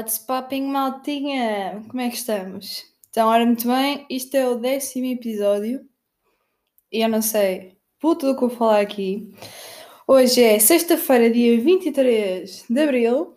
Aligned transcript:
What's 0.00 0.16
popping, 0.16 0.62
maltinha? 0.62 1.84
Como 1.86 2.00
é 2.00 2.08
que 2.08 2.16
estamos? 2.16 2.86
Então, 3.10 3.28
ora, 3.28 3.44
muito 3.44 3.68
bem, 3.68 4.06
isto 4.08 4.34
é 4.34 4.48
o 4.48 4.54
décimo 4.54 5.04
episódio 5.04 5.86
e 6.90 7.02
eu 7.02 7.08
não 7.10 7.20
sei 7.20 7.76
puto 7.98 8.24
do 8.24 8.34
que 8.34 8.40
vou 8.40 8.48
falar 8.48 8.80
aqui. 8.80 9.30
Hoje 10.06 10.42
é 10.42 10.58
sexta-feira, 10.58 11.30
dia 11.30 11.60
23 11.60 12.64
de 12.70 12.82
abril. 12.82 13.36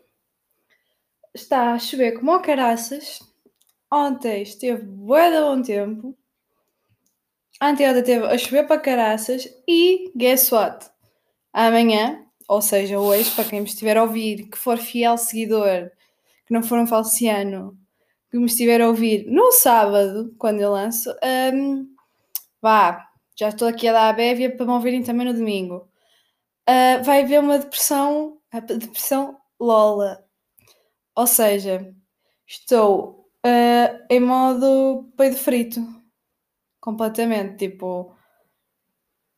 Está 1.34 1.73
a 1.73 1.79
chover 1.79 2.18
como 2.18 2.39
caraças. 2.39 3.20
Ontem 3.91 4.43
esteve 4.43 4.84
bué 4.86 5.32
de 5.32 5.42
bom 5.42 5.61
tempo. 5.61 6.18
Anteontem 7.59 8.00
esteve 8.00 8.25
a 8.25 8.37
chover 8.37 8.68
para 8.68 8.79
caraças 8.79 9.54
e 9.68 10.14
guess 10.15 10.50
what? 10.50 10.89
Amanhã, 11.51 12.25
ou 12.48 12.61
seja, 12.61 12.98
hoje, 12.98 13.29
para 13.32 13.50
quem 13.50 13.59
me 13.59 13.68
estiver 13.68 13.98
a 13.98 14.04
ouvir, 14.04 14.50
que 14.50 14.57
for 14.57 14.78
fiel 14.78 15.18
seguidor 15.18 15.92
que 16.54 16.60
não 16.60 16.62
for 16.62 16.78
um 16.78 16.86
falciano, 16.86 17.75
que 18.30 18.38
me 18.38 18.46
estiver 18.46 18.80
a 18.80 18.88
ouvir 18.88 19.25
no 19.25 19.52
sábado, 19.52 20.36
quando 20.38 20.62
eu 20.62 20.71
lanço, 20.71 21.12
um, 21.52 21.88
vá, 22.62 23.10
já 23.36 23.50
estou 23.50 23.68
aqui 23.68 23.88
a 23.88 23.93
dar 23.93 24.10
a 24.10 24.14
bévia 24.14 24.56
para 24.56 24.66
me 24.66 24.71
ouvirem 24.74 25.02
também 25.02 25.26
no 25.26 25.34
domingo. 25.34 25.89
Uh, 26.70 27.04
vai 27.04 27.24
haver 27.24 27.39
uma 27.39 27.57
depressão, 27.57 28.39
a 28.52 28.60
depressão 28.60 29.38
Lola. 29.60 30.24
Ou 31.16 31.26
seja, 31.26 31.92
estou 32.48 33.28
uh, 33.44 34.06
em 34.09 34.20
modo 34.20 35.12
peido 35.17 35.36
frito. 35.36 35.81
Completamente. 36.80 37.67
Tipo, 37.67 38.16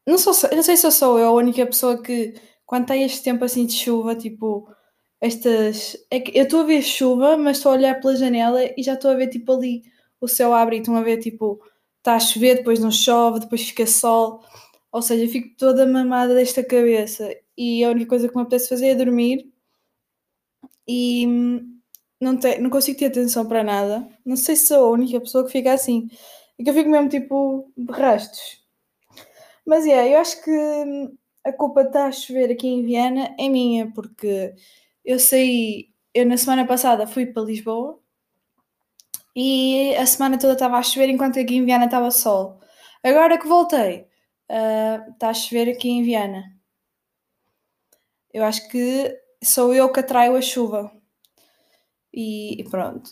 não, 0.05 0.17
sou, 0.17 0.33
não 0.51 0.63
sei 0.63 0.75
se 0.75 0.85
eu 0.85 0.91
sou 0.91 1.17
eu 1.17 1.29
a 1.29 1.33
única 1.33 1.65
pessoa 1.65 2.01
que, 2.01 2.33
quando 2.65 2.87
tem 2.87 3.03
este 3.03 3.23
tempo 3.23 3.45
assim 3.45 3.65
de 3.65 3.73
chuva, 3.73 4.15
tipo, 4.15 4.67
estas. 5.25 5.97
É 6.11 6.19
que 6.19 6.37
eu 6.37 6.43
estou 6.43 6.61
a 6.61 6.63
ver 6.63 6.81
chuva, 6.81 7.37
mas 7.37 7.57
estou 7.57 7.71
a 7.71 7.75
olhar 7.75 7.99
pela 7.99 8.15
janela 8.15 8.61
e 8.77 8.83
já 8.83 8.93
estou 8.93 9.11
a 9.11 9.15
ver 9.15 9.27
tipo 9.29 9.51
ali 9.53 9.83
o 10.21 10.27
céu 10.27 10.53
abre 10.53 10.77
e 10.77 10.79
estão 10.79 10.95
a 10.95 11.01
ver 11.03 11.19
tipo 11.19 11.61
está 11.97 12.15
a 12.15 12.19
chover, 12.19 12.57
depois 12.57 12.79
não 12.79 12.91
chove, 12.91 13.39
depois 13.39 13.67
fica 13.67 13.85
sol. 13.87 14.43
Ou 14.91 15.01
seja, 15.01 15.31
fico 15.31 15.55
toda 15.57 15.85
mamada 15.85 16.33
desta 16.35 16.63
cabeça 16.63 17.35
e 17.57 17.83
a 17.83 17.89
única 17.91 18.09
coisa 18.09 18.29
que 18.29 18.35
me 18.35 18.41
apetece 18.43 18.69
fazer 18.69 18.87
é 18.89 18.95
dormir 18.95 19.51
e 20.87 21.25
não, 22.21 22.37
te, 22.37 22.57
não 22.59 22.69
consigo 22.69 22.97
ter 22.99 23.07
atenção 23.07 23.47
para 23.47 23.63
nada. 23.63 24.07
Não 24.25 24.35
sei 24.35 24.55
se 24.55 24.67
sou 24.67 24.85
a 24.85 24.91
única 24.91 25.19
pessoa 25.19 25.45
que 25.45 25.51
fica 25.51 25.73
assim. 25.73 26.07
E 26.57 26.63
que 26.63 26.69
eu 26.69 26.73
fico 26.73 26.89
mesmo 26.89 27.09
tipo 27.09 27.71
de 27.75 27.91
rastos. 27.91 28.63
Mas 29.65 29.85
é, 29.85 29.89
yeah, 29.89 30.09
eu 30.11 30.19
acho 30.19 30.43
que 30.43 30.51
a 31.43 31.51
culpa 31.53 31.81
estar 31.81 32.07
a 32.07 32.11
chover 32.11 32.51
aqui 32.51 32.67
em 32.67 32.83
Viana 32.83 33.35
é 33.37 33.49
minha, 33.49 33.91
porque 33.93 34.53
eu 35.05 35.19
saí, 35.19 35.89
eu 36.13 36.25
na 36.25 36.37
semana 36.37 36.65
passada 36.65 37.05
fui 37.05 37.27
para 37.27 37.43
Lisboa 37.43 37.99
e 39.35 39.95
a 39.97 40.05
semana 40.05 40.39
toda 40.39 40.53
estava 40.53 40.77
a 40.77 40.83
chover 40.83 41.09
enquanto 41.09 41.39
aqui 41.39 41.55
em 41.55 41.65
Viana 41.65 41.85
estava 41.85 42.09
sol. 42.09 42.59
Agora 43.03 43.37
que 43.37 43.47
voltei, 43.47 44.07
uh, 44.49 45.11
está 45.11 45.29
a 45.29 45.33
chover 45.33 45.69
aqui 45.69 45.89
em 45.89 46.03
Viana. 46.03 46.43
Eu 48.33 48.43
acho 48.43 48.67
que 48.69 49.15
sou 49.43 49.73
eu 49.73 49.91
que 49.91 49.99
atraio 49.99 50.35
a 50.35 50.41
chuva. 50.41 50.91
E, 52.13 52.61
e 52.61 52.63
pronto. 52.69 53.09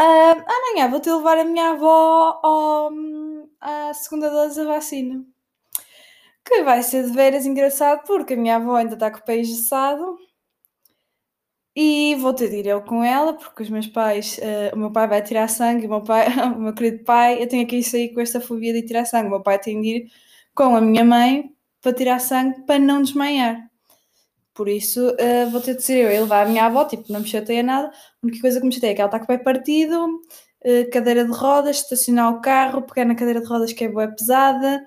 Uh, 0.00 0.42
amanhã 0.46 0.88
vou 0.90 0.98
ter 0.98 1.14
levar 1.14 1.38
a 1.38 1.44
minha 1.44 1.70
avó 1.70 2.40
ao, 2.42 2.90
à 3.60 3.92
segunda 3.94 4.30
dose 4.30 4.64
da 4.64 4.72
vacina. 4.72 5.24
Que 6.44 6.62
vai 6.64 6.82
ser 6.82 7.04
de 7.04 7.12
veras 7.12 7.46
engraçado 7.46 8.04
porque 8.06 8.34
a 8.34 8.36
minha 8.36 8.56
avó 8.56 8.76
ainda 8.76 8.94
está 8.94 9.10
com 9.10 9.18
o 9.18 9.22
pé 9.22 9.38
engessado 9.38 10.18
e 11.74 12.16
vou 12.16 12.34
ter 12.34 12.50
de 12.50 12.56
ir 12.56 12.66
eu 12.66 12.82
com 12.82 13.02
ela, 13.04 13.34
porque 13.34 13.62
os 13.62 13.70
meus 13.70 13.86
pais, 13.86 14.38
uh, 14.38 14.74
o 14.74 14.78
meu 14.78 14.90
pai 14.92 15.06
vai 15.06 15.22
tirar 15.22 15.48
sangue, 15.48 15.86
o 15.86 15.90
meu, 15.90 16.02
pai, 16.02 16.26
o 16.56 16.58
meu 16.58 16.74
querido 16.74 17.04
pai, 17.04 17.42
eu 17.42 17.48
tenho 17.48 17.66
que 17.66 17.82
sair 17.82 18.12
com 18.12 18.20
esta 18.20 18.40
fobia 18.40 18.72
de 18.72 18.82
tirar 18.82 19.04
sangue. 19.04 19.28
O 19.28 19.30
meu 19.30 19.42
pai 19.42 19.58
tem 19.58 19.80
de 19.80 19.88
ir 19.88 20.10
com 20.54 20.76
a 20.76 20.80
minha 20.80 21.04
mãe 21.04 21.52
para 21.80 21.92
tirar 21.92 22.18
sangue 22.20 22.62
para 22.66 22.78
não 22.78 23.02
desmaiar. 23.02 23.70
Por 24.54 24.68
isso 24.68 25.10
uh, 25.10 25.50
vou 25.50 25.60
ter 25.60 25.76
de 25.76 25.82
ser 25.82 26.10
eu 26.12 26.18
a 26.18 26.20
levar 26.22 26.46
a 26.46 26.48
minha 26.48 26.66
avó, 26.66 26.84
tipo, 26.84 27.12
não 27.12 27.20
me 27.20 27.26
chateia 27.26 27.62
nada. 27.62 27.88
A 27.88 27.92
única 28.26 28.40
coisa 28.40 28.60
que 28.60 28.66
me 28.66 28.72
chateia 28.72 28.92
é 28.92 28.94
que 28.94 29.00
ela 29.00 29.08
está 29.08 29.18
com 29.18 29.24
o 29.24 29.28
pé 29.28 29.38
partido, 29.38 30.06
uh, 30.06 30.90
cadeira 30.92 31.24
de 31.24 31.32
rodas, 31.32 31.78
estacionar 31.78 32.34
o 32.34 32.40
carro, 32.40 32.82
pegar 32.82 33.04
na 33.04 33.14
cadeira 33.14 33.40
de 33.40 33.46
rodas 33.46 33.72
que 33.72 33.84
é 33.84 33.88
boa 33.88 34.08
pesada 34.08 34.82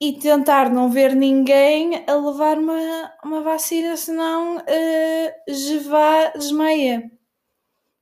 e 0.00 0.12
tentar 0.18 0.70
não 0.70 0.90
ver 0.90 1.14
ninguém 1.14 2.04
a 2.06 2.14
levar 2.14 2.58
uma, 2.58 3.12
uma 3.24 3.40
vacina, 3.42 3.96
senão 3.96 4.58
uh, 4.58 6.32
desmaia. 6.36 7.10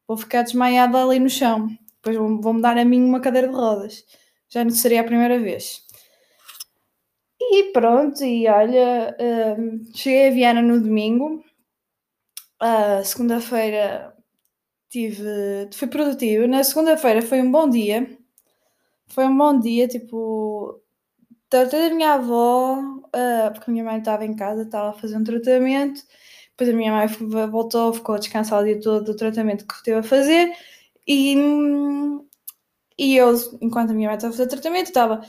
Vou 0.07 0.17
ficar 0.17 0.43
desmaiada 0.43 1.03
ali 1.03 1.19
no 1.19 1.31
chão. 1.31 1.69
Depois 2.03 2.17
vão-me 2.17 2.61
dar 2.61 2.77
a 2.77 2.85
mim 2.85 3.03
uma 3.03 3.21
cadeira 3.21 3.49
de 3.49 3.55
rodas. 3.55 4.05
Já 4.49 4.65
não 4.65 4.71
seria 4.71 5.01
a 5.01 5.05
primeira 5.05 5.39
vez. 5.39 5.83
E 7.41 7.73
pronto, 7.73 8.25
e 8.25 8.49
olha, 8.49 9.17
uh, 9.21 9.97
cheguei 9.97 10.29
a 10.29 10.31
Viana 10.33 10.63
no 10.63 10.81
domingo. 10.81 11.45
Uh, 12.61 13.05
segunda-feira 13.05 14.15
tive, 14.91 15.23
fui 15.73 15.89
produtivo. 15.89 16.47
Na 16.47 16.65
segunda-feira 16.65 17.23
foi 17.23 17.41
um 17.41 17.51
bom 17.51 17.69
dia. 17.69 18.19
Foi 19.07 19.25
um 19.27 19.37
bom 19.37 19.59
dia, 19.59 19.87
tipo, 19.87 20.83
tratei 21.55 21.89
da 21.89 21.95
minha 21.95 22.15
avó, 22.15 22.81
uh, 22.81 23.53
porque 23.53 23.71
a 23.71 23.73
minha 23.73 23.85
mãe 23.85 23.99
estava 23.99 24.25
em 24.25 24.35
casa, 24.35 24.63
estava 24.63 24.91
a 24.91 24.93
fazer 24.93 25.17
um 25.17 25.25
tratamento. 25.25 26.03
Depois 26.51 26.71
a 26.71 26.73
minha 26.73 26.93
mãe 26.93 27.07
voltou, 27.49 27.93
ficou 27.93 28.15
a 28.15 28.19
descansar 28.19 28.61
o 28.61 28.65
dia 28.65 28.81
todo 28.81 29.05
do 29.05 29.17
tratamento 29.17 29.67
que 29.67 29.83
teve 29.83 29.99
a 29.99 30.03
fazer. 30.03 30.53
E, 31.07 31.37
e 32.99 33.17
eu, 33.17 33.35
enquanto 33.61 33.91
a 33.91 33.95
minha 33.95 34.09
mãe 34.09 34.17
estava 34.17 34.33
a 34.35 34.37
fazer 34.37 34.49
tratamento, 34.49 34.87
estava. 34.89 35.21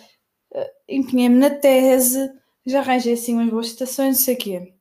Uh, 0.53 0.66
empenhei-me 0.90 1.38
na 1.38 1.50
tese, 1.50 2.31
já 2.66 2.80
arranjei 2.80 3.13
assim 3.13 3.34
umas 3.36 3.50
boas 3.50 3.69
citações, 3.69 4.18
não 4.18 4.24
sei 4.24 4.36
o 4.36 4.38
quê. 4.38 4.74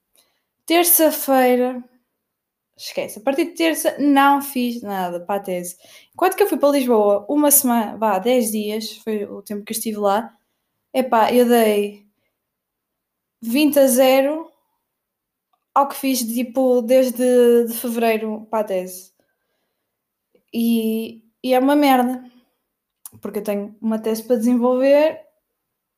Terça-feira, 0.66 1.84
esquece, 2.76 3.18
a 3.18 3.22
partir 3.22 3.46
de 3.46 3.52
terça 3.52 3.96
não 3.98 4.42
fiz 4.42 4.82
nada 4.82 5.20
para 5.20 5.36
a 5.36 5.40
tese. 5.40 5.76
Enquanto 6.12 6.36
que 6.36 6.42
eu 6.42 6.48
fui 6.48 6.58
para 6.58 6.70
Lisboa 6.70 7.26
uma 7.28 7.50
semana, 7.50 7.96
vá, 7.96 8.18
10 8.18 8.50
dias, 8.52 8.96
foi 8.98 9.24
o 9.24 9.42
tempo 9.42 9.64
que 9.64 9.72
eu 9.72 9.76
estive 9.76 9.98
lá, 9.98 10.34
Epá, 10.94 11.32
eu 11.32 11.48
dei 11.48 12.06
20 13.42 13.80
a 13.80 13.86
0 13.88 14.48
ao 15.74 15.88
que 15.88 15.96
fiz 15.96 16.20
tipo 16.24 16.80
desde 16.82 17.64
de 17.66 17.74
fevereiro 17.74 18.46
para 18.48 18.60
a 18.60 18.64
tese. 18.64 19.12
E, 20.52 21.24
e 21.42 21.52
é 21.52 21.58
uma 21.58 21.74
merda. 21.74 22.22
Porque 23.20 23.40
eu 23.40 23.42
tenho 23.42 23.76
uma 23.80 23.98
tese 23.98 24.22
para 24.22 24.36
desenvolver, 24.36 25.20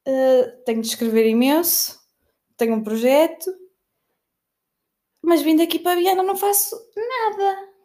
uh, 0.09 0.65
tenho 0.65 0.81
de 0.81 0.89
escrever 0.89 1.29
imenso, 1.29 2.01
tenho 2.57 2.75
um 2.75 2.83
projeto, 2.83 3.51
mas 5.23 5.43
vindo 5.43 5.63
aqui 5.63 5.79
para 5.79 5.99
Viana 5.99 6.23
não 6.23 6.37
faço 6.37 6.75
nada. 6.97 7.76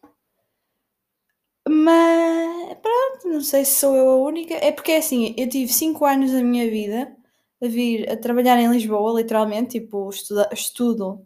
Mas 1.68 2.74
pronto, 2.82 3.28
não 3.30 3.42
sei 3.42 3.66
se 3.66 3.80
sou 3.80 3.96
eu 3.96 4.10
a 4.10 4.18
única. 4.18 4.56
É 4.56 4.72
porque 4.72 4.94
é 4.94 4.98
assim, 4.98 5.34
eu 5.38 5.48
tive 5.50 5.72
5 5.72 6.06
anos 6.06 6.32
da 6.32 6.42
minha 6.44 6.70
vida 6.70 7.16
a 7.62 7.68
vir 7.68 8.10
a 8.10 8.18
trabalhar 8.18 8.58
em 8.60 8.72
Lisboa, 8.72 9.20
literalmente, 9.22 9.80
tipo, 9.80 10.10
estuda, 10.10 10.50
estudo 10.54 11.26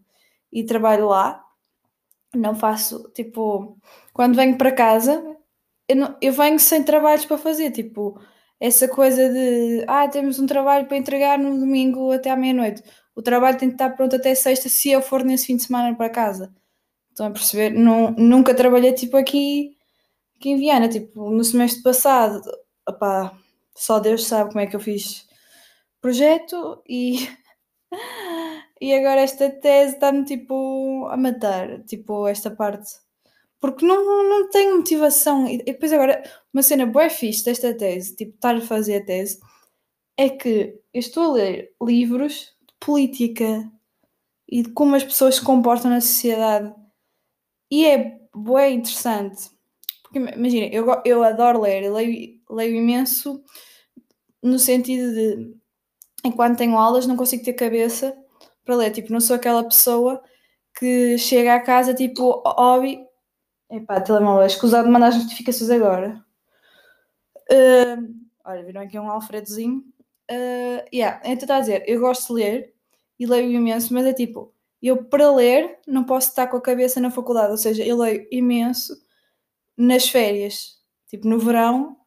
e 0.52 0.64
trabalho 0.66 1.08
lá. 1.08 1.44
Não 2.36 2.56
faço, 2.56 3.10
tipo, 3.14 3.78
quando 4.14 4.36
venho 4.36 4.58
para 4.58 4.72
casa, 4.72 5.24
eu, 5.88 5.96
não, 5.96 6.18
eu 6.22 6.34
venho 6.34 6.60
sem 6.60 6.84
trabalhos 6.84 7.26
para 7.26 7.38
fazer, 7.38 7.72
tipo, 7.72 8.20
essa 8.60 8.88
coisa 8.90 9.30
de 9.32 9.86
ah, 9.88 10.08
temos 10.10 10.40
um 10.40 10.48
trabalho 10.48 10.88
para 10.88 10.98
entregar 10.98 11.40
no 11.40 11.60
domingo 11.60 12.12
até 12.12 12.30
à 12.32 12.36
meia-noite. 12.38 12.84
O 13.16 13.22
trabalho 13.22 13.58
tem 13.58 13.70
que 13.70 13.76
estar 13.76 13.92
pronto 13.92 14.16
até 14.16 14.36
sexta 14.36 14.70
se 14.70 14.92
eu 14.92 15.02
for 15.02 15.24
nesse 15.24 15.48
fim 15.48 15.58
de 15.58 15.64
semana 15.64 15.96
para 15.96 16.10
casa. 16.10 16.54
Estão 17.12 17.28
a 17.28 17.32
perceber? 17.32 17.72
Não, 17.72 18.12
nunca 18.12 18.56
trabalhei 18.56 18.94
tipo 18.94 19.18
aqui 19.18 19.75
aqui 20.46 20.52
em 20.52 20.58
Viana, 20.58 20.88
tipo, 20.88 21.32
no 21.32 21.44
semestre 21.44 21.82
passado, 21.82 22.42
opá, 22.88 23.36
só 23.76 24.00
Deus 24.00 24.28
sabe 24.28 24.52
como 24.52 24.60
é 24.62 24.68
que 24.68 24.76
eu 24.76 24.80
fiz 24.80 25.28
projeto 26.00 26.84
e, 26.88 27.28
e 28.80 28.94
agora 28.94 29.22
esta 29.22 29.50
tese 29.50 29.96
está-me 29.96 30.24
tipo 30.24 31.08
a 31.10 31.18
matar, 31.18 31.84
tipo, 31.86 32.28
esta 32.28 32.52
parte. 32.52 32.92
Porque 33.60 33.84
não, 33.84 34.30
não 34.30 34.50
tenho 34.52 34.78
motivação. 34.78 35.48
E 35.48 35.64
depois 35.64 35.92
agora, 35.92 36.22
uma 36.54 36.62
cena 36.62 36.86
boa 36.86 37.10
fixe 37.10 37.44
desta 37.46 37.76
tese, 37.76 38.16
tipo, 38.16 38.36
estar 38.36 38.56
a 38.56 38.62
fazer 38.62 38.98
a 38.98 39.06
tese, 39.06 39.40
é 40.16 40.30
que 40.30 40.80
eu 40.94 41.00
estou 41.00 41.32
a 41.32 41.34
ler 41.34 41.74
livros 41.82 42.56
de 42.62 42.74
política 42.80 43.72
e 44.48 44.62
de 44.62 44.70
como 44.74 44.96
as 44.96 45.04
pessoas 45.04 45.36
se 45.36 45.42
comportam 45.44 45.90
na 45.90 46.02
sociedade. 46.02 46.72
E 47.72 47.86
é 47.88 48.20
boa 48.32 48.68
interessante 48.68 49.55
imagina, 50.20 50.68
eu, 50.68 50.86
eu 51.06 51.24
adoro 51.24 51.62
ler, 51.62 51.84
eu 51.84 51.94
leio, 51.94 52.40
leio 52.50 52.76
imenso 52.76 53.44
no 54.42 54.60
sentido 54.60 55.14
de 55.14 55.56
enquanto 56.24 56.58
tenho 56.58 56.78
aulas 56.78 57.08
não 57.08 57.16
consigo 57.16 57.44
ter 57.44 57.54
cabeça 57.54 58.16
para 58.64 58.76
ler. 58.76 58.92
Tipo, 58.92 59.12
não 59.14 59.20
sou 59.20 59.36
aquela 59.36 59.64
pessoa 59.64 60.22
que 60.78 61.18
chega 61.18 61.56
à 61.56 61.60
casa 61.60 61.94
tipo 61.94 62.44
hobby, 62.46 63.06
Epá, 63.70 64.00
telemóvel, 64.00 64.46
escusado 64.46 64.86
de 64.86 64.92
mandar 64.92 65.08
as 65.08 65.18
notificações 65.18 65.70
agora. 65.72 66.24
Uh, 67.52 68.14
olha, 68.44 68.64
viram 68.64 68.82
aqui 68.82 68.98
um 69.00 69.10
Alfredozinho. 69.10 69.84
Uh, 70.32 70.86
yeah, 70.94 71.20
então 71.24 71.44
está 71.44 71.58
a 71.58 71.60
dizer, 71.60 71.84
eu 71.88 72.00
gosto 72.00 72.28
de 72.28 72.42
ler 72.42 72.74
e 73.20 73.26
leio 73.26 73.52
imenso, 73.52 73.94
mas 73.94 74.06
é 74.06 74.14
tipo, 74.14 74.54
eu 74.82 75.04
para 75.04 75.32
ler 75.32 75.80
não 75.88 76.04
posso 76.04 76.30
estar 76.30 76.48
com 76.48 76.58
a 76.58 76.62
cabeça 76.62 77.00
na 77.00 77.12
faculdade, 77.12 77.52
ou 77.52 77.58
seja, 77.58 77.84
eu 77.84 77.98
leio 77.98 78.28
imenso 78.32 78.96
nas 79.78 80.08
férias, 80.10 80.76
tipo 81.08 81.28
no 81.28 81.40
verão, 81.40 81.98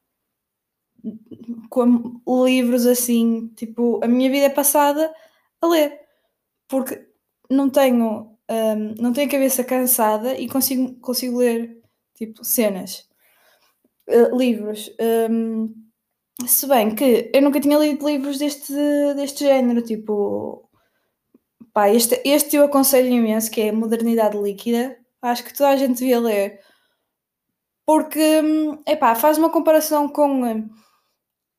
com 1.68 2.20
livros 2.44 2.86
assim, 2.86 3.48
tipo, 3.56 4.00
a 4.02 4.08
minha 4.08 4.30
vida 4.30 4.46
é 4.46 4.50
passada 4.50 5.12
a 5.60 5.66
ler, 5.66 6.00
porque 6.66 7.06
não 7.50 7.70
tenho, 7.70 8.36
um, 8.50 8.94
não 9.00 9.12
tenho 9.12 9.28
a 9.28 9.30
cabeça 9.30 9.64
cansada 9.64 10.34
e 10.38 10.48
consigo, 10.48 10.94
consigo 11.00 11.38
ler, 11.38 11.80
tipo, 12.14 12.44
cenas, 12.44 13.08
uh, 14.08 14.36
livros. 14.36 14.90
Um, 15.30 15.74
se 16.46 16.66
bem 16.68 16.94
que 16.94 17.30
eu 17.32 17.42
nunca 17.42 17.60
tinha 17.60 17.78
lido 17.78 18.06
livros 18.06 18.38
deste, 18.38 18.72
deste 19.16 19.44
género, 19.44 19.82
tipo, 19.82 20.68
pá, 21.72 21.90
este, 21.90 22.20
este 22.24 22.56
eu 22.56 22.64
aconselho 22.64 23.08
imenso, 23.08 23.50
que 23.50 23.62
é 23.62 23.72
Modernidade 23.72 24.38
Líquida, 24.38 24.96
acho 25.22 25.44
que 25.44 25.54
toda 25.54 25.70
a 25.70 25.76
gente 25.76 25.98
devia 25.98 26.20
ler, 26.20 26.60
porque, 27.88 28.42
epá, 28.86 29.14
faz 29.14 29.38
uma 29.38 29.48
comparação 29.48 30.10
com, 30.10 30.68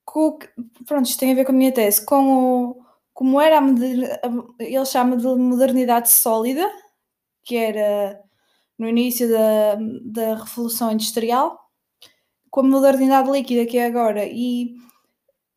com 0.06 0.38
pronto, 0.86 1.08
isto 1.08 1.20
tem 1.20 1.32
a 1.32 1.36
ver 1.36 1.44
com 1.44 1.52
a 1.52 1.56
minha 1.56 1.72
tese, 1.72 2.06
com 2.06 2.68
o, 2.70 2.86
como 3.16 3.42
era 3.42 3.58
a, 3.58 3.64
ele 4.60 4.86
chama 4.86 5.18
de 5.18 5.26
modernidade 5.26 6.12
sólida, 6.12 6.70
que 7.44 7.56
era 7.56 8.22
no 8.78 8.88
início 8.88 9.28
da, 9.28 9.76
da 10.06 10.36
Revolução 10.36 10.92
Industrial, 10.92 11.60
com 12.52 12.60
a 12.60 12.64
modernidade 12.64 13.32
líquida 13.32 13.66
que 13.66 13.80
é 13.80 13.88
agora, 13.88 14.24
e 14.24 14.76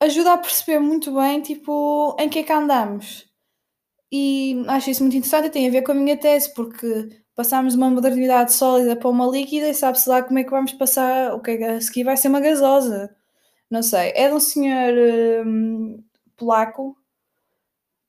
ajuda 0.00 0.32
a 0.32 0.38
perceber 0.38 0.78
muito 0.78 1.14
bem, 1.14 1.42
tipo, 1.42 2.16
em 2.18 2.30
que 2.30 2.38
é 2.38 2.42
que 2.44 2.52
andamos. 2.52 3.30
E 4.10 4.64
acho 4.68 4.88
isso 4.88 5.02
muito 5.02 5.18
interessante 5.18 5.48
e 5.48 5.50
tem 5.50 5.68
a 5.68 5.70
ver 5.70 5.82
com 5.82 5.92
a 5.92 5.94
minha 5.94 6.16
tese, 6.16 6.54
porque 6.54 7.21
passámos 7.34 7.74
de 7.74 7.78
uma 7.78 7.90
modernidade 7.90 8.52
sólida 8.52 8.96
para 8.96 9.08
uma 9.08 9.26
líquida 9.26 9.68
e 9.68 9.74
sabe-se 9.74 10.08
lá 10.08 10.22
como 10.22 10.38
é 10.38 10.44
que 10.44 10.50
vamos 10.50 10.72
passar, 10.72 11.34
o 11.34 11.40
que 11.40 11.52
é 11.52 11.56
que 11.56 11.64
a 11.64 11.80
seguir 11.80 12.04
vai 12.04 12.16
ser 12.16 12.28
uma 12.28 12.40
gasosa. 12.40 13.14
Não 13.70 13.82
sei. 13.82 14.12
É 14.14 14.28
de 14.28 14.34
um 14.34 14.40
senhor 14.40 14.94
hum, 15.46 16.04
polaco, 16.36 16.96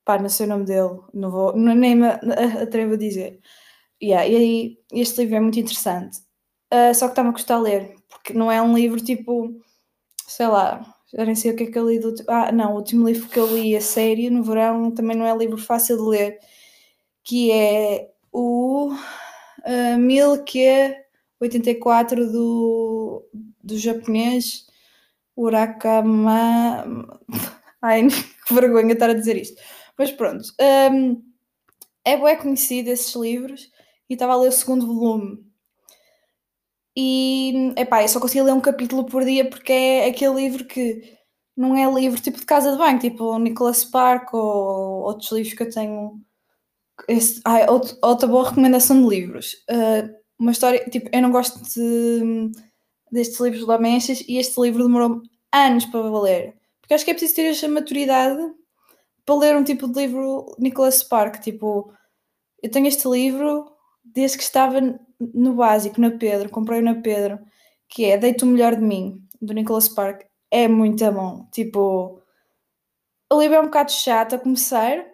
pá, 0.04 0.18
não 0.18 0.28
sei 0.28 0.46
o 0.46 0.48
nome 0.48 0.64
dele, 0.66 1.00
não 1.12 1.30
vou, 1.30 1.56
nem 1.56 1.96
me 1.96 2.06
atrevo 2.62 2.94
a 2.94 2.96
dizer. 2.96 3.40
Yeah, 4.02 4.26
e 4.28 4.36
aí, 4.36 4.78
este 4.92 5.22
livro 5.22 5.36
é 5.36 5.40
muito 5.40 5.58
interessante. 5.60 6.18
Uh, 6.72 6.94
só 6.94 7.06
que 7.06 7.12
está-me 7.12 7.30
a 7.30 7.32
custar 7.32 7.60
ler, 7.62 7.96
porque 8.08 8.34
não 8.34 8.50
é 8.52 8.60
um 8.60 8.74
livro 8.76 9.00
tipo, 9.00 9.54
sei 10.26 10.46
lá, 10.48 10.82
já 11.12 11.24
nem 11.24 11.34
sei 11.34 11.52
o 11.52 11.56
que 11.56 11.64
é 11.64 11.70
que 11.70 11.78
eu 11.78 11.88
li 11.88 11.98
do. 12.00 12.14
Ah, 12.28 12.52
não, 12.52 12.72
o 12.74 12.76
último 12.76 13.06
livro 13.08 13.28
que 13.28 13.38
eu 13.38 13.46
li 13.46 13.76
a 13.76 13.80
sério 13.80 14.30
no 14.32 14.42
verão 14.42 14.90
também 14.90 15.16
não 15.16 15.26
é 15.26 15.36
livro 15.36 15.58
fácil 15.58 15.96
de 15.96 16.02
ler, 16.02 16.38
que 17.24 17.52
é 17.52 18.13
o 18.34 18.92
uh, 18.92 19.98
Milk 19.98 20.58
84 21.40 22.30
do, 22.30 23.24
do 23.62 23.78
japonês 23.78 24.66
Urakama. 25.36 26.84
Ai, 27.80 28.08
que 28.46 28.54
vergonha 28.54 28.92
estar 28.92 29.10
a 29.10 29.14
dizer 29.14 29.36
isto. 29.36 29.60
Mas 29.96 30.10
pronto, 30.10 30.44
um, 30.92 31.22
é 32.04 32.16
bem 32.16 32.36
conhecido 32.36 32.90
esses 32.90 33.14
livros 33.14 33.70
e 34.10 34.14
estava 34.14 34.32
a 34.32 34.36
ler 34.36 34.48
o 34.48 34.52
segundo 34.52 34.86
volume. 34.86 35.44
E, 36.96 37.72
epá, 37.76 38.02
eu 38.02 38.08
só 38.08 38.20
consegui 38.20 38.42
ler 38.42 38.52
um 38.52 38.60
capítulo 38.60 39.04
por 39.04 39.24
dia 39.24 39.48
porque 39.48 39.72
é 39.72 40.06
aquele 40.06 40.34
livro 40.34 40.64
que 40.64 41.16
não 41.56 41.76
é 41.76 41.88
livro 41.92 42.20
tipo 42.20 42.38
de 42.38 42.46
casa 42.46 42.72
de 42.72 42.78
banho, 42.78 42.98
tipo 42.98 43.24
o 43.24 43.38
Nicholas 43.38 43.78
Spark 43.78 44.32
ou 44.34 45.02
outros 45.02 45.30
livros 45.32 45.54
que 45.54 45.62
eu 45.62 45.70
tenho 45.70 46.20
esse, 47.08 47.40
ai, 47.44 47.68
outro, 47.68 47.96
outra 48.02 48.28
boa 48.28 48.48
recomendação 48.48 49.00
de 49.02 49.08
livros. 49.08 49.54
Uh, 49.70 50.14
uma 50.38 50.52
história, 50.52 50.84
tipo, 50.90 51.08
eu 51.12 51.22
não 51.22 51.30
gosto 51.30 51.60
de, 51.62 52.52
destes 53.10 53.40
livros 53.40 53.60
de 53.60 53.66
Lamechas 53.66 54.22
e 54.26 54.38
este 54.38 54.60
livro 54.60 54.82
demorou 54.82 55.22
anos 55.52 55.84
para 55.86 56.20
ler. 56.20 56.54
Porque 56.80 56.94
acho 56.94 57.04
que 57.04 57.10
é 57.10 57.14
preciso 57.14 57.36
ter 57.36 57.50
esta 57.50 57.68
maturidade 57.68 58.42
para 59.24 59.34
ler 59.36 59.56
um 59.56 59.64
tipo 59.64 59.88
de 59.88 60.00
livro 60.00 60.54
Nicholas 60.58 60.96
Spark. 60.96 61.40
Tipo, 61.40 61.92
eu 62.62 62.70
tenho 62.70 62.86
este 62.86 63.08
livro 63.08 63.72
desde 64.04 64.36
que 64.36 64.42
estava 64.42 64.80
no 65.18 65.54
básico, 65.54 66.00
na 66.00 66.10
Pedro, 66.10 66.50
comprei 66.50 66.82
na 66.82 66.96
Pedro, 66.96 67.38
que 67.88 68.04
é 68.04 68.18
Deito 68.18 68.44
o 68.44 68.48
Melhor 68.48 68.76
de 68.76 68.82
Mim, 68.82 69.22
do 69.40 69.54
Nicholas 69.54 69.84
Spark. 69.84 70.26
É 70.50 70.68
muito 70.68 71.10
bom. 71.12 71.46
Tipo, 71.52 72.20
o 73.32 73.40
livro 73.40 73.56
é 73.56 73.60
um 73.60 73.66
bocado 73.66 73.92
chato 73.92 74.34
a 74.34 74.38
começar, 74.38 75.04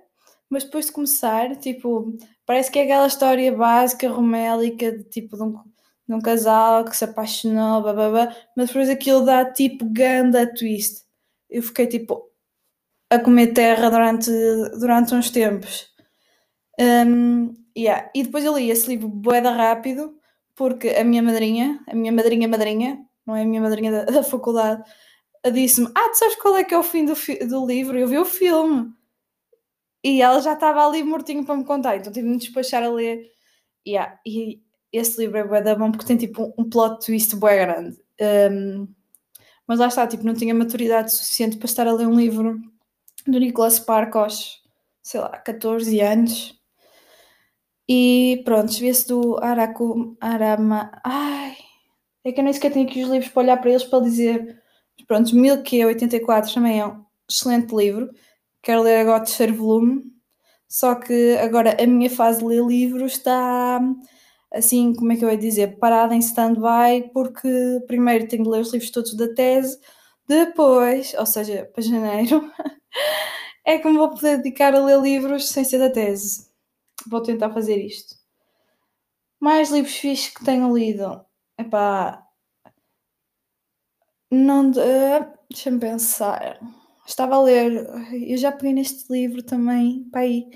mas 0.51 0.65
depois 0.65 0.87
de 0.87 0.93
começar, 0.93 1.55
tipo, 1.57 2.19
parece 2.45 2.71
que 2.71 2.81
é 2.81 2.83
aquela 2.83 3.07
história 3.07 3.53
básica, 3.55 4.09
romélica, 4.09 4.91
de, 4.93 5.05
tipo, 5.05 5.37
de 5.37 5.43
um, 5.45 5.53
de 5.53 6.15
um 6.15 6.21
casal 6.21 6.85
que 6.85 6.97
se 6.97 7.05
apaixonou, 7.05 7.83
babá, 7.83 8.35
mas 8.57 8.67
depois 8.69 8.91
aquilo 8.91 9.25
dá 9.25 9.45
tipo 9.45 9.85
ganda 9.87 10.53
twist. 10.53 11.05
Eu 11.49 11.63
fiquei 11.63 11.87
tipo 11.87 12.29
a 13.09 13.19
comer 13.19 13.49
terra 13.55 13.91
durante, 13.91 14.31
durante 14.79 15.15
uns 15.15 15.31
tempos. 15.31 15.89
Um, 16.81 17.55
yeah. 17.77 18.11
E 18.15 18.23
depois 18.25 18.45
eu 18.45 18.57
li 18.57 18.71
esse 18.71 18.89
livro 18.89 19.09
boeda 19.09 19.51
rápido, 19.51 20.17
porque 20.57 20.89
a 20.91 21.05
minha 21.05 21.23
madrinha, 21.23 21.81
a 21.89 21.95
minha 21.95 22.13
madrinha 22.13 22.49
madrinha, 22.49 22.99
não 23.27 23.37
é 23.37 23.43
a 23.43 23.47
minha 23.47 23.61
madrinha 23.61 23.93
da, 23.93 24.05
da 24.11 24.23
faculdade, 24.23 24.83
disse-me: 25.53 25.89
Ah, 25.95 26.09
tu 26.11 26.19
sabes 26.19 26.37
qual 26.37 26.57
é 26.57 26.65
que 26.65 26.75
é 26.75 26.79
o 26.79 26.83
fim 26.83 27.05
do, 27.05 27.15
do 27.49 27.67
livro? 27.67 27.99
Eu 27.99 28.09
vi 28.09 28.19
o 28.19 28.25
filme. 28.25 28.93
E 30.03 30.23
ela 30.23 30.41
já 30.41 30.55
estava 30.55 30.87
ali 30.87 31.05
mortinho 31.05 31.45
para 31.45 31.57
me 31.57 31.65
contar, 31.65 31.97
então 31.97 32.13
tive 32.13 32.27
de 32.27 32.33
me 32.33 32.39
despachar 32.39 32.83
a 32.83 32.89
ler. 32.89 33.31
Yeah, 33.87 34.19
e 34.27 34.61
esse 34.93 35.19
livro 35.21 35.39
é 35.39 35.45
bué 35.45 35.75
bom 35.75 35.91
porque 35.91 36.07
tem 36.07 36.17
tipo 36.17 36.55
um 36.57 36.69
plot 36.69 37.05
twist 37.05 37.37
bué 37.37 37.59
grande. 37.65 37.99
Um, 38.51 38.89
mas 39.67 39.79
lá 39.79 39.87
está, 39.87 40.07
tipo, 40.07 40.25
não 40.25 40.35
tinha 40.35 40.55
maturidade 40.55 41.13
suficiente 41.13 41.57
para 41.57 41.67
estar 41.67 41.87
a 41.87 41.93
ler 41.93 42.07
um 42.07 42.17
livro 42.17 42.61
do 43.27 43.39
Nicholas 43.39 43.75
Spark 43.75 44.17
aos, 44.17 44.63
sei 45.03 45.21
lá, 45.21 45.31
14 45.39 46.01
anos. 46.01 46.59
E 47.89 48.43
pronto, 48.45 48.73
vê-se 48.79 49.07
do 49.07 49.39
Araku, 49.43 50.17
Arama. 50.21 50.91
Ai, 51.05 51.57
é 52.25 52.33
que 52.33 52.41
eu 52.41 52.45
nem 52.45 52.53
sequer 52.53 52.73
tenho 52.73 52.89
aqui 52.89 53.03
os 53.03 53.11
livros 53.11 53.31
para 53.31 53.43
olhar 53.43 53.57
para 53.59 53.71
eles 53.71 53.85
para 53.85 54.05
dizer. 54.05 54.61
Pronto, 55.07 55.35
1084 55.35 56.53
também 56.53 56.81
é 56.81 56.87
um 56.87 57.05
excelente 57.29 57.75
livro 57.75 58.11
quero 58.63 58.83
ler 58.83 59.01
agora 59.01 59.23
o 59.23 59.25
terceiro 59.25 59.55
volume, 59.55 60.05
só 60.69 60.95
que 60.95 61.37
agora 61.39 61.77
a 61.83 61.87
minha 61.87 62.11
fase 62.11 62.41
de 62.41 62.47
ler 62.47 62.65
livros 62.65 63.13
está 63.13 63.81
assim, 64.53 64.95
como 64.95 65.13
é 65.13 65.17
que 65.17 65.25
eu 65.25 65.31
ia 65.31 65.37
dizer, 65.37 65.79
parada 65.79 66.15
em 66.15 66.19
stand-by, 66.19 67.11
porque 67.13 67.49
primeiro 67.87 68.29
tenho 68.29 68.45
de 68.45 68.51
ler 68.51 68.61
os 68.63 68.73
livros 68.73 68.91
todos 68.91 69.15
da 69.15 69.33
tese, 69.35 69.79
depois, 70.29 71.15
ou 71.15 71.27
seja, 71.27 71.69
para 71.73 71.83
janeiro, 71.83 72.53
é 73.65 73.79
que 73.79 73.89
me 73.89 73.99
vou 73.99 74.11
poder 74.11 74.39
dedicar 74.39 74.75
a 74.75 74.85
ler 74.85 75.01
livros 75.01 75.49
sem 75.51 75.65
ser 75.65 75.79
da 75.79 75.91
tese. 75.91 76.51
Vou 77.09 77.23
tentar 77.23 77.51
fazer 77.51 77.77
isto. 77.79 78.17
Mais 79.41 79.71
livros 79.71 79.95
fixos 79.97 80.29
que 80.35 80.45
tenho 80.45 80.75
lido. 80.77 81.25
Epá. 81.59 82.27
Não. 84.31 84.71
Uh, 84.71 85.41
Deixa-me 85.51 85.81
pensar 85.81 86.61
estava 87.11 87.37
a 87.37 87.43
ler, 87.43 87.87
eu 88.13 88.37
já 88.37 88.53
peguei 88.53 88.73
neste 88.73 89.13
livro 89.13 89.43
também, 89.43 90.05
pá, 90.13 90.21
aí, 90.21 90.49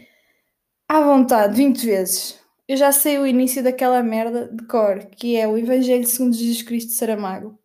à 0.89 1.01
vontade, 1.01 1.57
20 1.57 1.85
vezes. 1.85 2.41
Eu 2.67 2.77
já 2.77 2.93
sei 2.93 3.19
o 3.19 3.27
início 3.27 3.63
daquela 3.63 4.03
merda 4.03 4.49
de 4.49 4.65
cor, 4.67 5.05
que 5.07 5.37
é 5.37 5.47
o 5.47 5.59
Evangelho 5.59 6.07
segundo 6.07 6.35
Jesus 6.35 6.63
Cristo 6.63 6.89
de 6.89 6.95
Saramago. 6.95 7.59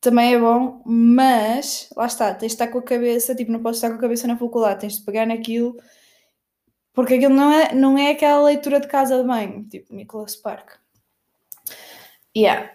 Também 0.00 0.34
é 0.34 0.38
bom, 0.38 0.82
mas 0.86 1.88
lá 1.96 2.06
está, 2.06 2.32
tens 2.32 2.52
de 2.52 2.54
estar 2.54 2.68
com 2.68 2.78
a 2.78 2.82
cabeça, 2.82 3.34
tipo, 3.34 3.50
não 3.52 3.60
podes 3.62 3.78
estar 3.78 3.90
com 3.90 3.96
a 3.96 4.00
cabeça 4.00 4.26
na 4.26 4.36
faculdade, 4.36 4.80
tens 4.80 4.98
de 4.98 5.04
pegar 5.04 5.26
naquilo, 5.26 5.76
porque 6.92 7.14
aquilo 7.14 7.34
não 7.34 7.52
é, 7.52 7.74
não 7.74 7.98
é 7.98 8.12
aquela 8.12 8.42
leitura 8.44 8.80
de 8.80 8.88
casa 8.88 9.18
de 9.20 9.26
banho, 9.26 9.64
tipo 9.68 9.94
Nicholas 9.94 10.32
Spark. 10.32 10.78
Yeah. 12.36 12.70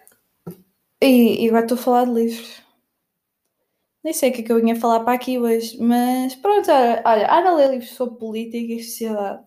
E, 1.01 1.45
e 1.45 1.47
agora 1.47 1.65
estou 1.65 1.77
a 1.77 1.81
falar 1.81 2.05
de 2.05 2.11
livros. 2.11 2.61
Nem 4.03 4.13
sei 4.13 4.31
o 4.31 4.33
que 4.33 4.41
é 4.41 4.43
que 4.43 4.51
eu 4.51 4.59
vinha 4.61 4.75
falar 4.75 5.01
para 5.01 5.13
aqui 5.13 5.37
hoje, 5.39 5.77
mas 5.79 6.35
pronto, 6.35 6.69
olha, 6.71 7.31
anda 7.31 7.49
a 7.51 7.67
livros 7.67 7.91
sobre 7.91 8.17
política 8.17 8.73
e 8.73 8.83
sociedade. 8.83 9.43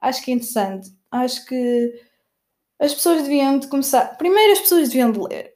Acho 0.00 0.24
que 0.24 0.30
é 0.32 0.34
interessante. 0.34 0.90
Acho 1.10 1.46
que 1.46 1.92
as 2.80 2.94
pessoas 2.94 3.22
deviam 3.22 3.58
de 3.58 3.68
começar. 3.68 4.16
Primeiro 4.18 4.52
as 4.54 4.60
pessoas 4.60 4.88
deviam 4.90 5.12
de 5.12 5.20
ler. 5.20 5.54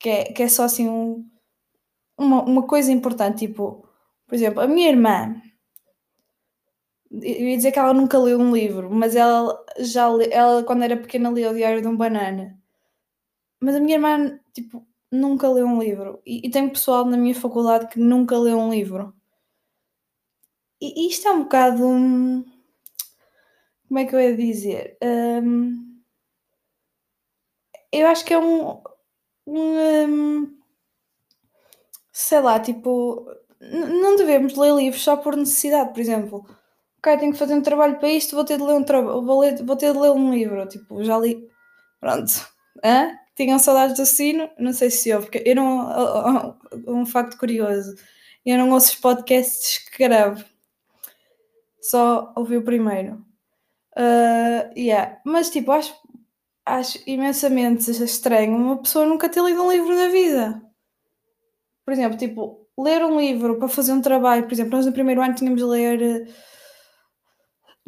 Que 0.00 0.10
é, 0.10 0.24
que 0.32 0.42
é 0.44 0.48
só 0.48 0.64
assim 0.64 0.88
um, 0.88 1.26
uma, 2.18 2.42
uma 2.44 2.66
coisa 2.66 2.92
importante. 2.92 3.46
Tipo, 3.48 3.86
por 4.26 4.34
exemplo, 4.36 4.60
a 4.62 4.68
minha 4.68 4.90
irmã 4.90 5.36
Eu 7.10 7.46
ia 7.48 7.56
dizer 7.56 7.72
que 7.72 7.78
ela 7.78 7.94
nunca 7.94 8.18
leu 8.18 8.38
um 8.40 8.52
livro, 8.54 8.90
mas 8.90 9.14
ela 9.14 9.56
já 9.78 10.08
ela 10.30 10.64
quando 10.64 10.82
era 10.82 10.96
pequena 10.96 11.30
lia 11.30 11.50
o 11.50 11.54
Diário 11.54 11.80
de 11.82 11.88
um 11.88 11.96
Banana. 11.96 12.58
Mas 13.60 13.74
a 13.76 13.80
minha 13.80 13.96
irmã, 13.96 14.38
tipo, 14.52 14.86
nunca 15.12 15.48
leu 15.48 15.66
um 15.66 15.80
livro. 15.80 16.20
E, 16.26 16.46
e 16.46 16.50
tem 16.50 16.68
pessoal 16.68 17.04
na 17.04 17.16
minha 17.16 17.34
faculdade 17.34 17.88
que 17.88 18.00
nunca 18.00 18.36
leu 18.38 18.58
um 18.58 18.70
livro. 18.70 19.14
E, 20.86 20.88
e 21.00 21.08
isto 21.12 21.28
é 21.28 21.32
um 21.32 21.44
bocado. 21.44 21.82
hum, 21.86 22.44
Como 23.86 23.98
é 24.00 24.04
que 24.06 24.14
eu 24.14 24.20
ia 24.20 24.36
dizer? 24.36 24.98
Hum, 25.02 26.02
eu 27.92 28.06
acho 28.08 28.24
que 28.24 28.34
é 28.34 28.38
um. 28.38 28.82
um, 29.46 30.06
hum, 30.08 30.58
sei 32.12 32.40
lá, 32.40 32.58
tipo. 32.60 33.26
Não 33.60 34.16
devemos 34.16 34.56
ler 34.56 34.74
livros 34.74 35.02
só 35.02 35.16
por 35.16 35.36
necessidade, 35.36 35.92
por 35.92 36.00
exemplo. 36.00 36.44
Ok, 36.98 37.16
tenho 37.18 37.32
que 37.32 37.38
fazer 37.38 37.54
um 37.54 37.62
trabalho 37.62 37.98
para 37.98 38.08
isto, 38.08 38.34
vou 38.34 38.44
ter 38.44 38.58
de 38.58 38.64
ler 38.64 38.74
um, 38.74 38.84
vou 39.24 39.24
vou 39.66 39.76
ter 39.76 39.92
de 39.92 39.98
ler 39.98 40.10
um 40.10 40.32
livro. 40.34 40.66
Tipo, 40.68 41.02
já 41.04 41.18
li. 41.18 41.48
Pronto. 42.00 42.32
Hã? 42.84 43.12
Tinham 43.42 43.58
saudades 43.58 43.96
do 43.96 44.06
sino? 44.06 44.48
Não 44.56 44.72
sei 44.72 44.88
se 44.88 45.12
houve, 45.12 45.26
porque 45.26 45.42
eu 45.44 45.56
não. 45.56 46.56
Um 46.86 47.04
facto 47.04 47.36
curioso. 47.36 47.96
Eu 48.46 48.56
não 48.56 48.70
ouço 48.70 48.92
os 48.92 49.00
podcasts 49.00 49.78
que 49.78 49.98
gravo. 49.98 50.44
Só 51.80 52.32
ouvi 52.36 52.56
o 52.56 52.62
primeiro. 52.62 53.24
Ah, 53.96 54.70
yeah. 54.76 55.20
Mas 55.24 55.50
tipo, 55.50 55.72
acho, 55.72 55.92
acho 56.64 57.00
imensamente 57.04 57.90
estranho 57.90 58.56
uma 58.56 58.80
pessoa 58.80 59.06
nunca 59.06 59.28
ter 59.28 59.42
lido 59.42 59.60
um 59.60 59.72
livro 59.72 59.92
na 59.92 60.06
vida. 60.06 60.62
Por 61.84 61.92
exemplo, 61.92 62.16
tipo, 62.16 62.68
ler 62.78 63.04
um 63.04 63.18
livro 63.20 63.58
para 63.58 63.66
fazer 63.66 63.92
um 63.92 64.00
trabalho, 64.00 64.44
por 64.44 64.52
exemplo, 64.52 64.76
nós 64.76 64.86
no 64.86 64.92
primeiro 64.92 65.20
ano 65.20 65.34
tínhamos 65.34 65.60
de 65.60 65.66
ler 65.66 66.00
eh, 66.00 66.26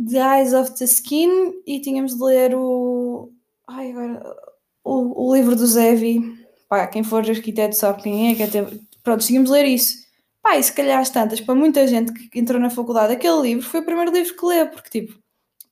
The 0.04 0.18
Eyes 0.18 0.52
of 0.52 0.76
the 0.76 0.84
Skin 0.84 1.62
e 1.64 1.80
tínhamos 1.80 2.16
de 2.16 2.24
ler 2.24 2.56
o. 2.56 3.32
Ai, 3.68 3.92
agora. 3.92 4.43
O, 4.84 5.28
o 5.28 5.34
livro 5.34 5.56
do 5.56 5.66
Zevi. 5.66 6.20
Pá, 6.68 6.86
quem 6.86 7.02
for 7.02 7.28
arquiteto 7.28 7.74
sabe 7.74 8.02
quem 8.02 8.30
é, 8.30 8.34
que 8.36 8.42
até. 8.44 8.62
Pronto, 9.02 9.26
de 9.26 9.38
ler 9.50 9.64
isso. 9.64 10.04
Pá, 10.42 10.58
e 10.58 10.62
se 10.62 10.72
calhar 10.72 11.00
às 11.00 11.08
tantas, 11.08 11.40
para 11.40 11.54
muita 11.54 11.86
gente 11.86 12.12
que 12.12 12.38
entrou 12.38 12.60
na 12.60 12.68
faculdade, 12.68 13.14
aquele 13.14 13.40
livro 13.40 13.64
foi 13.66 13.80
o 13.80 13.84
primeiro 13.84 14.12
livro 14.12 14.36
que 14.36 14.44
leu, 14.44 14.68
porque 14.68 14.90
tipo, 14.90 15.18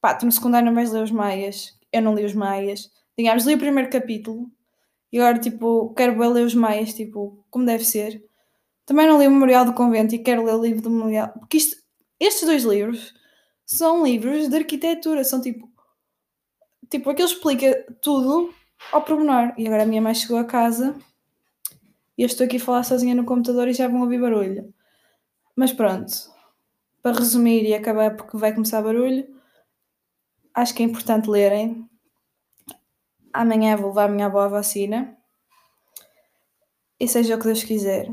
pá, 0.00 0.14
tu 0.14 0.24
no 0.24 0.32
secundário 0.32 0.64
não 0.66 0.74
vais 0.74 0.90
ler 0.90 1.02
os 1.02 1.10
Maias, 1.10 1.78
eu 1.92 2.00
não 2.00 2.14
li 2.14 2.24
os 2.24 2.34
Maias. 2.34 2.90
Digamos, 3.16 3.44
li 3.44 3.54
o 3.54 3.58
primeiro 3.58 3.90
capítulo 3.90 4.50
e 5.12 5.20
agora, 5.20 5.38
tipo, 5.38 5.92
quero 5.94 6.18
bem 6.18 6.32
ler 6.32 6.46
os 6.46 6.54
Maias, 6.54 6.94
tipo, 6.94 7.44
como 7.50 7.66
deve 7.66 7.84
ser. 7.84 8.24
Também 8.86 9.06
não 9.06 9.20
li 9.20 9.26
o 9.26 9.30
Memorial 9.30 9.66
do 9.66 9.74
Convento 9.74 10.14
e 10.14 10.18
quero 10.18 10.44
ler 10.44 10.54
o 10.54 10.62
livro 10.62 10.82
do 10.82 10.90
Memorial. 10.90 11.28
Porque 11.38 11.58
isto, 11.58 11.76
estes 12.18 12.46
dois 12.46 12.64
livros 12.64 13.12
são 13.66 14.04
livros 14.04 14.48
de 14.48 14.56
arquitetura, 14.56 15.22
são 15.22 15.40
tipo. 15.40 15.70
Tipo, 16.90 17.10
aquele 17.10 17.28
explica 17.28 17.86
tudo 18.02 18.54
ao 18.90 19.02
pormenor. 19.02 19.52
E 19.56 19.66
agora 19.66 19.82
a 19.82 19.86
minha 19.86 20.02
mãe 20.02 20.14
chegou 20.14 20.38
a 20.38 20.44
casa 20.44 20.96
e 22.16 22.22
eu 22.22 22.26
estou 22.26 22.44
aqui 22.44 22.56
a 22.56 22.60
falar 22.60 22.82
sozinha 22.82 23.14
no 23.14 23.24
computador 23.24 23.68
e 23.68 23.72
já 23.72 23.88
vão 23.88 24.02
ouvir 24.02 24.20
barulho. 24.20 24.72
Mas 25.56 25.72
pronto, 25.72 26.12
para 27.02 27.18
resumir 27.18 27.64
e 27.64 27.74
acabar 27.74 28.16
porque 28.16 28.36
vai 28.36 28.52
começar 28.52 28.82
barulho, 28.82 29.26
acho 30.54 30.74
que 30.74 30.82
é 30.82 30.86
importante 30.86 31.28
lerem. 31.28 31.88
Amanhã 33.32 33.76
vou 33.76 33.88
levar 33.88 34.04
a 34.04 34.12
minha 34.12 34.26
avó 34.26 34.40
à 34.40 34.48
vacina. 34.48 35.16
E 37.00 37.08
seja 37.08 37.34
o 37.34 37.38
que 37.38 37.46
Deus 37.46 37.64
quiser. 37.64 38.08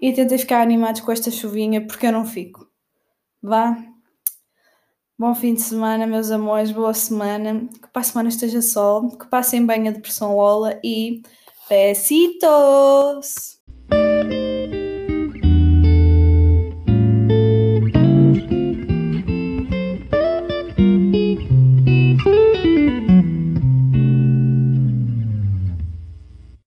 E 0.00 0.12
tentem 0.12 0.38
ficar 0.38 0.62
animados 0.62 1.00
com 1.00 1.12
esta 1.12 1.30
chuvinha 1.30 1.86
porque 1.86 2.06
eu 2.06 2.12
não 2.12 2.24
fico. 2.24 2.70
Vá. 3.42 3.76
Bom 5.18 5.34
fim 5.34 5.54
de 5.54 5.62
semana, 5.62 6.06
meus 6.06 6.30
amores. 6.30 6.70
Boa 6.70 6.92
semana. 6.92 7.66
Que 7.72 7.88
para 7.90 8.02
a 8.02 8.04
semana 8.04 8.28
esteja 8.28 8.60
sol. 8.60 9.16
Que 9.16 9.26
passem 9.26 9.64
bem 9.64 9.88
a 9.88 9.90
depressão 9.90 10.36
Lola. 10.36 10.78
E 10.84 11.22
besitos! 11.70 13.58